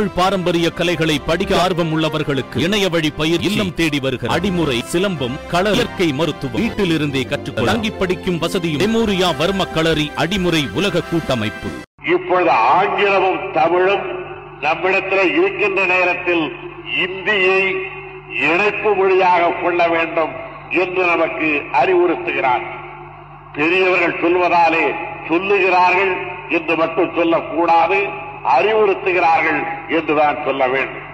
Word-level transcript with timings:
தமிழ் 0.00 0.18
பாரம்பரிய 0.18 0.70
கலைகளை 0.70 1.14
படிக்க 1.26 1.52
ஆர்வம் 1.62 1.90
உள்ளவர்களுக்கு 1.94 2.58
இணைய 2.58 2.88
வழி 2.88 3.10
பயிர் 3.10 3.40
இல்லம் 3.40 3.72
தேடி 3.74 3.98
வருகிற 4.00 4.28
அடிமுறை 4.34 4.76
சிலம்பம் 4.92 5.34
கள 5.48 5.70
இயற்கை 5.70 6.06
மருத்துவம். 6.12 6.60
வீட்டில் 6.60 6.92
இருந்தே 6.92 7.22
கற்றுக்கொள்ள 7.22 7.72
தங்கி 7.72 7.90
படிக்கும் 7.90 8.38
வசதியும் 8.38 8.82
மெமோரியா 8.82 9.28
வர்ம 9.40 9.66
களரி 9.74 10.06
அடிமுறை 10.16 10.62
உலக 10.74 11.02
கூட்டமைப்பு. 11.10 11.68
இப்பொழுது 12.14 12.50
ஆங்கிலமும் 12.50 13.52
தமிழும் 13.52 14.06
நம்மிடத்தில் 14.60 15.34
இருக்கின்ற 15.34 15.84
நேரத்தில் 15.84 16.44
இந்தியை 17.04 17.60
இணைப்பு 18.46 18.94
மொழியாக 18.94 19.52
கொள்ள 19.62 19.88
வேண்டும் 19.88 20.32
என்று 20.70 21.04
நமக்கு 21.06 21.50
அறிவுறுத்துகிறார். 21.82 22.66
பெரியவர்கள் 23.52 24.18
சொல்வதாலே 24.24 24.86
சொல்லுகிறார்கள் 25.28 26.14
என்று 26.48 26.76
மட்டும் 26.76 27.14
சொல்லக்கூடாது. 27.16 28.28
அறிவுறுத்துகிறார்கள் 28.44 29.60
என்றுதான் 29.88 30.38
சொல்ல 30.44 30.68
வேண்டும். 30.68 31.06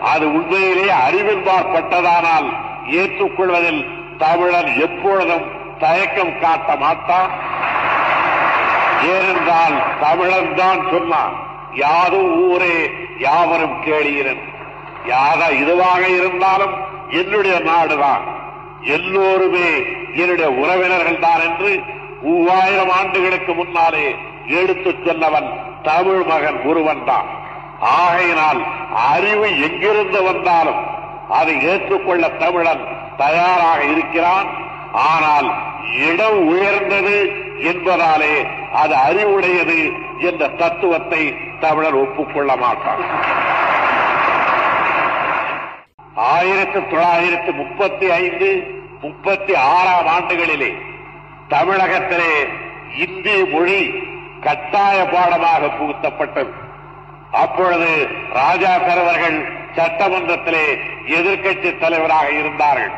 அது 0.00 0.32
உண்மையிலே 0.32 0.92
அறிவின்பாற்பட்டதானால் 1.06 2.48
ஏற்றுக்கொள்வதில் 3.00 3.82
தமிழன் 4.18 4.70
எப்பொழுதும் 4.76 5.44
தயக்கம் 5.78 6.38
காட்ட 6.40 6.76
மாட்டான் 6.76 7.30
ஏனென்றால் 9.12 9.76
தமிழன் 10.00 10.54
தான் 10.54 10.82
சொன்னான் 10.90 11.34
யாரும் 11.72 12.50
ஊரே 12.50 12.90
யாவரும் 13.18 13.76
கேளீரன் 13.82 14.42
யாதா 15.06 15.48
இதுவாக 15.62 16.02
இருந்தாலும் 16.18 16.74
என்னுடைய 17.08 17.56
நாடுதான். 17.58 18.24
எல்லோருமே 18.80 19.68
என்னுடைய 20.14 20.50
உறவினர்கள் 20.50 21.18
தான் 21.18 21.40
என்று 21.40 21.82
மூவாயிரம் 22.22 22.90
ஆண்டுகளுக்கு 22.90 23.54
முன்னாலே 23.54 24.06
எடுத்துச் 24.46 25.02
சொன்னவன் 25.06 25.48
தமிழ் 25.82 26.22
மகன் 26.22 26.58
ஒருவன் 26.62 27.04
தான். 27.04 27.28
ஆகையினால் 27.80 28.60
அறிவு 28.94 29.48
எங்கிருந்து 29.60 30.22
வந்தாலும் 30.22 30.80
அதை 31.28 31.54
ஏற்றுக்கொள்ள 31.62 32.28
தமிழன் 32.28 32.84
தயாராக 33.16 33.84
இருக்கிறான். 33.84 34.48
ஆனால் 34.92 35.48
இடம் 36.08 36.46
உயர்ந்தது 36.46 37.16
என்பதாலே 37.70 38.34
அது 38.72 38.94
அறிவுடையது 38.94 39.80
என்ற 40.18 40.48
தத்துவத்தை 40.48 41.22
தமிழர் 41.60 41.94
ஒப்புக்கொள்ள 41.94 42.56
மாட்டான் 42.56 43.02
ஆயிரத்தி 46.14 46.78
தொள்ளாயிரத்தி 46.78 47.52
முப்பத்தி 47.54 48.10
ஐந்து 48.10 48.48
முப்பத்தி 49.00 49.54
ஆறாம் 49.54 50.06
ஆண்டுகளிலே 50.06 50.72
தமிழகத்திலே 51.48 52.32
இந்தி 52.98 53.36
மொழி 53.44 53.80
கட்டாய 54.42 55.04
பாடமாக 55.04 55.68
புகுத்தப்பட்டது. 55.68 56.52
அப்பொழுது 57.30 57.90
ராஜா 58.32 58.72
அவர்கள் 58.74 59.38
சட்டமன்றத்திலே 59.76 60.64
எதிர்க்கட்சி 61.06 61.78
தலைவராக 61.78 62.30
இருந்தார்கள். 62.30 62.92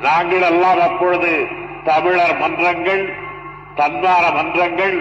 நாங்கள் 0.00 0.40
எல்லாம் 0.40 0.80
அப்பொழுது 0.80 1.30
தமிழர் 1.84 2.38
மன்றங்கள் 2.38 3.04
தன்மார 3.74 4.24
மன்றங்கள் 4.30 4.96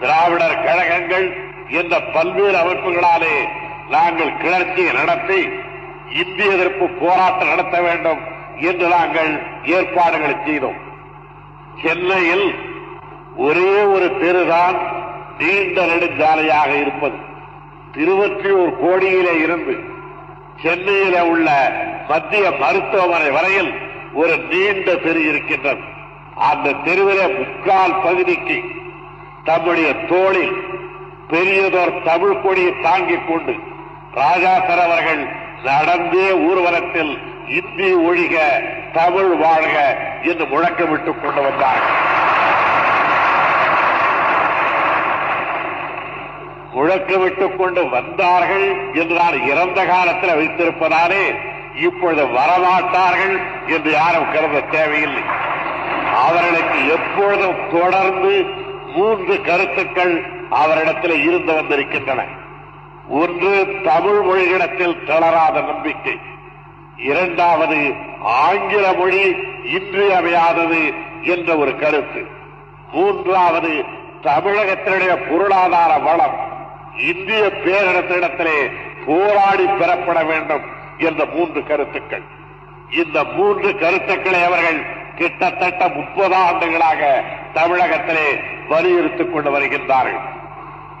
திராவிடர் 0.00 0.64
கழகங்கள் 0.64 1.26
என்ற 1.68 2.00
பல்வேறு 2.00 2.56
அமைப்புகளாலே 2.58 3.36
நாங்கள் 3.88 4.36
கிளர்ச்சியை 4.36 4.92
நடத்தி 4.92 5.40
இந்திய 6.22 6.50
எதிர்ப்பு 6.50 6.88
போராட்டம் 7.00 7.48
நடத்த 7.48 7.80
வேண்டும் 7.80 8.20
என்று 8.60 8.88
நாங்கள் 8.88 9.30
ஏற்பாடுகளை 9.64 10.36
செய்தோம். 10.44 10.78
சென்னையில் 11.82 12.46
ஒரே 13.36 13.82
ஒரு 13.94 14.06
தெருதான் 14.20 14.78
நீண்ட 15.38 15.84
நெடுஞ்சாலையாக 15.84 16.80
இருப்பது. 16.80 17.14
திருவற்றியூர் 17.92 18.76
கோடியிலே 18.80 19.38
இருந்து 19.38 19.76
சென்னையில 20.62 21.26
உள்ள 21.26 21.72
மத்திய 22.08 22.50
மருத்துவமனை 22.50 23.30
வரையில் 23.30 23.72
ஒரு 24.12 24.36
நீண்ட 24.36 24.94
தெரு 24.94 25.28
இருக்கின்றது. 25.28 25.80
அந்த 26.36 26.72
தெருவிலே 26.72 27.26
முக்கால் 27.28 28.00
பகுதிக்கு 28.02 28.62
தம்முடைய 29.44 29.94
தோளில் 29.94 30.52
பெரியதோர் 31.30 32.02
தமிழ் 32.02 32.40
கொடியை 32.40 32.80
தாங்கிக் 32.82 33.28
கொண்டு 33.28 33.52
ராஜாசர் 34.14 34.82
அவர்கள் 34.84 35.26
நடந்தே 35.64 36.32
ஊர்வலத்தில் 36.32 37.18
இந்தி 37.48 37.94
ஒழிக 37.94 38.36
தமிழ் 38.92 39.24
வாழ்க 39.24 39.96
என்று 40.22 40.44
முழக்கமிட்டுக் 40.44 41.20
கொண்டு 41.20 41.40
வந்தார்கள். 41.42 42.11
முழக்கமிட்டுக் 46.74 47.56
கொண்டு 47.56 47.88
வந்தார்கள் 47.88 48.94
என்று 48.94 49.14
நான் 49.16 49.46
இறந்த 49.46 49.84
காலத்தில் 49.84 50.30
வைத்திருப்பதாலே 50.30 51.34
இப்பொழுது 51.74 52.26
வரமாட்டார்கள் 52.26 53.40
என்று 53.66 53.90
யாரும் 53.90 54.32
கருத 54.32 54.60
தேவையில்லை. 54.60 55.22
அவர்களுக்கு 56.14 56.88
எப்பொழுதும் 56.88 57.80
தொடர்ந்து 57.80 58.46
மூன்று 58.86 59.40
கருத்துக்கள் 59.40 60.30
அவரிடத்தில் 60.50 61.24
இருந்து 61.24 61.54
வந்திருக்கின்றன. 61.54 62.24
ஒன்று 63.08 63.66
தமிழ் 63.84 64.18
மொழியிடத்தில் 64.18 65.04
தளராத 65.04 65.60
நம்பிக்கை. 65.60 66.18
இரண்டாவது 66.96 67.92
ஆங்கில 68.22 68.92
மொழி 68.92 69.36
இன்றியமையாதது 69.64 70.94
என்ற 71.22 71.56
ஒரு 71.56 71.78
கருத்து. 71.78 72.26
மூன்றாவது 72.92 73.84
தமிழகத்தினுடைய 74.22 75.30
பொருளாதார 75.30 75.98
வளம். 75.98 76.51
இந்திய 76.98 77.52
பேரிடத்திடத்திலே 77.64 78.70
போராடி 79.06 79.66
பெறப்பட 79.66 80.24
வேண்டும் 80.24 80.62
என்ற 80.98 81.24
மூன்று 81.24 81.66
கருத்துக்கள். 81.66 82.22
இந்த 82.90 83.24
மூன்று 83.24 83.78
கருத்துக்களை 83.78 84.42
அவர்கள் 84.42 84.86
கிட்டத்தட்ட 85.14 85.88
முப்பது 85.88 86.34
ஆண்டுகளாக 86.34 87.24
தமிழகத்திலே 87.52 88.40
வலியுறுத்திக் 88.68 89.32
கொண்டு 89.32 89.58
வருகின்றார்கள். 89.58 90.20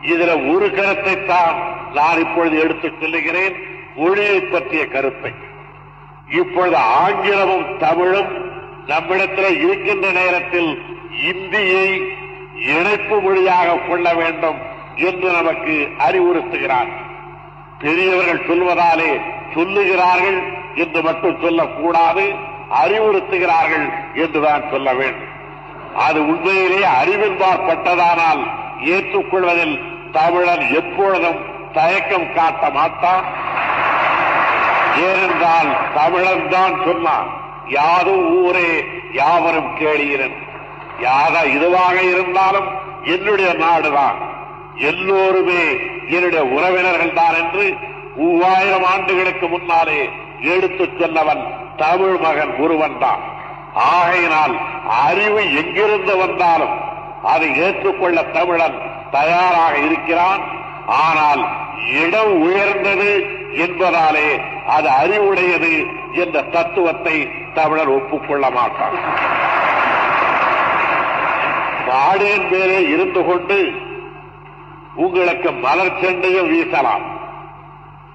இதுல 0.02 0.54
ஒரு 0.54 0.70
கருத்தை 0.70 1.24
தான் 1.24 1.76
நான் 1.92 2.18
இப்பொழுது 2.18 2.58
எடுத்துச் 2.58 3.00
சொல்லுகிறேன். 3.00 3.56
மொழியை 3.96 4.40
பற்றிய 4.40 4.86
கருத்தை. 4.86 5.34
இப்பொழுது 6.30 6.76
ஆங்கிலமும் 6.76 7.78
தமிழும் 7.78 8.50
நம்மிடத்தில் 8.86 9.62
இருக்கின்ற 9.62 10.10
நேரத்தில் 10.10 10.82
இந்தியை 11.26 12.02
இணைப்பு 12.54 13.20
மொழியாக 13.20 13.78
கொள்ள 13.88 14.14
வேண்டும் 14.14 14.71
என்று 14.96 15.30
நமக்கு 15.30 15.88
அறிவுறுத்துகிறார். 15.98 16.90
பெரியவர்கள் 17.78 18.46
சொல்வதாலே 18.46 19.20
சொல்லுகிறார்கள் 19.54 20.42
என்று 20.74 21.02
மட்டும் 21.02 21.38
சொல்லக்கூடாது 21.40 22.34
அறிவுறுத்துகிறார்கள் 22.84 23.92
என்றுதான் 24.14 24.62
சொல்ல 24.70 24.92
வேண்டும். 24.92 25.30
அது 25.96 26.26
உண்மையிலே 26.26 26.84
அறிவின்பாற்பட்டதானால் 26.84 28.42
ஏற்றுக்கொள்வதில் 28.80 29.80
தமிழன் 30.12 30.74
எப்பொழுதும் 30.74 31.40
தயக்கம் 31.72 32.32
காட்ட 32.34 32.70
மாட்டான் 32.70 33.24
ஏனென்றால் 34.96 35.76
தமிழன் 35.94 36.48
தான் 36.48 36.74
சொன்னான் 36.84 37.28
யாரும் 37.66 38.44
ஊரே 38.44 38.84
யாவரும் 39.12 39.76
கேளீரன். 39.76 40.36
யாரா 40.98 41.40
இதுவாக 41.40 42.10
இருந்தாலும் 42.10 42.68
என்னுடைய 43.02 43.52
நாடுதான். 43.52 44.30
எல்லோருமே 44.76 45.62
என்னுடைய 46.08 46.44
உறவினர்கள் 46.44 47.12
தான் 47.12 47.34
என்று 47.34 47.74
மூவாயிரம் 48.16 48.84
ஆண்டுகளுக்கு 48.84 49.48
முன்னாலே 49.48 50.08
எடுத்துச் 50.40 50.96
சொன்னவன் 50.98 51.42
தமிழ் 51.76 52.16
மகன் 52.16 52.56
ஒருவன் 52.58 52.98
தான். 52.98 53.22
ஆகையினால் 53.74 54.60
அறிவு 54.86 55.54
எங்கிருந்து 55.54 56.16
வந்தாலும் 56.16 56.74
அதை 57.22 57.56
ஏற்றுக்கொள்ள 57.56 58.22
தமிழன் 58.22 58.78
தயாராக 59.10 59.78
இருக்கிறான். 59.78 60.42
ஆனால் 60.86 61.48
இடம் 61.92 62.40
உயர்ந்தது 62.40 63.26
என்பதாலே 63.52 64.40
அது 64.66 64.88
அறிவுடையது 64.88 65.86
என்ற 66.12 66.42
தத்துவத்தை 66.42 67.30
தமிழர் 67.54 67.88
ஒப்புக்கொள்ள 67.88 68.50
மாட்டான் 68.50 68.98
மாடியின் 71.86 72.48
மேலே 72.48 72.88
இருந்து 72.88 73.24
கொண்டு 73.24 73.72
உங்களுக்கு 74.94 75.52
மலர் 75.52 76.00
செண்டையும் 76.00 76.50
வீசலாம். 76.52 77.04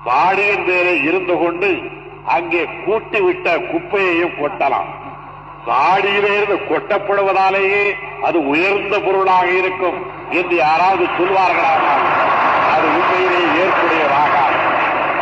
மாடியின் 0.03 0.63
மேலே 0.63 1.01
இருந்து 1.01 1.37
கொண்டு 1.37 1.81
அங்கே 2.25 2.65
கூட்டி 2.85 3.21
விட்ட 3.21 3.57
குப்பையையும் 3.57 4.37
கொட்டலாம். 4.39 5.05
மாடியிலிருந்து 5.65 6.57
கொட்டப்படுவதாலேயே 6.69 7.93
அது 8.23 8.47
உயர்ந்த 8.47 8.99
பொருளாக 8.99 9.47
இருக்கும் 9.47 10.05
என்று 10.31 10.55
யாராவது 10.55 11.03
சொல்வார்களானால் 11.03 12.05
அது 12.73 12.87
உண்மையிலே 12.87 13.41
ஏற்புடையதாகாது. 13.63 14.59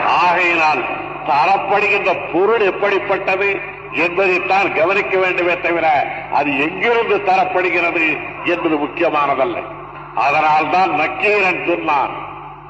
ஆகையினால் 0.05 0.83
தரப்படுகின்ற 1.27 2.33
பொருள் 2.33 2.61
எப்படிப்பட்டது 2.61 3.59
என்பதைத்தான் 3.91 4.73
கவனிக்க 4.73 5.17
வேண்டுமே 5.17 5.59
தவிர 5.59 6.07
அது 6.33 6.59
எங்கிருந்து 6.59 7.17
தரப்படுகிறது 7.17 8.17
என்பது 8.45 8.77
முக்கியமானதல்ல. 8.77 9.83
அதனால்தான் 10.15 10.91
நக்கீரன் 10.91 11.63
சொன்னான் 11.67 12.13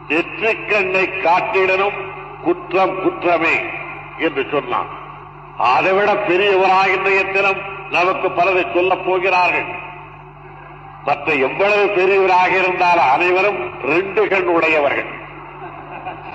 நெற்றிக்கண்ணை 0.07 1.03
காட்டிடனும் 1.23 1.97
குற்றம் 2.43 3.01
குற்றமே 3.01 3.55
என்று 4.17 4.47
சொன்னான். 4.51 4.87
அதைவிட 5.57 6.13
பெரியவராக 6.13 6.93
இன்றைய 6.95 7.23
தினம் 7.23 7.61
நமக்கு 7.89 8.31
பலரை 8.31 8.65
சொல்லப் 8.73 9.05
போகிறார்கள். 9.05 9.67
மற்ற 11.05 11.33
எவ்வளவு 11.33 11.85
பெரியவராக 11.85 12.51
இருந்தால் 12.63 12.97
அனைவரும் 12.97 13.59
ரெண்டு 13.83 14.27
கண் 14.27 14.45
உடையவர்கள். 14.45 15.11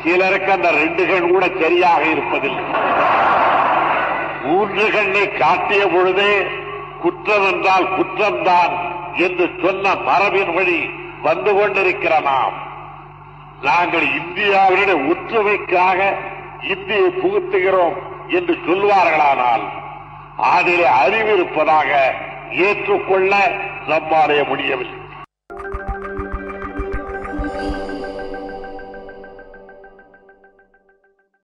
சிலருக்கு 0.04 0.52
அந்த 0.52 0.70
ரெண்டு 0.70 1.06
கண் 1.06 1.30
கூட 1.30 1.46
சரியாக 1.60 2.02
இருப்பதில்லை. 2.02 2.64
மூன்று 4.42 4.90
கண்ணை 4.90 5.32
காட்டிய 5.32 5.86
பொழுதே 5.86 6.46
குற்றம் 7.00 7.46
என்றால் 7.52 7.88
குற்றம்தான் 7.96 8.74
என்று 9.14 9.58
சொன்ன 9.64 9.94
மரபின் 9.94 10.54
வழி 10.54 10.90
வந்து 11.22 11.54
கொண்டிருக்கிற 11.54 12.20
நாம். 12.20 12.68
நாங்கள் 13.62 14.02
இந்தியாவினுடைய 14.02 15.16
ஒற்றுமைக்காக 15.16 16.14
இந்தியை 16.70 17.02
புகுத்துகிறோம் 17.02 17.94
என்று 18.28 18.58
சொல்வார்களானால் 18.66 19.62
அதிலே 20.36 20.86
அறிவு 20.86 21.32
இருப்பதாக 21.32 22.14
ஏற்றுக்கொள்ள 22.50 23.52
நம்மாலே 23.86 24.42
முடியவில்லை. 24.42 24.99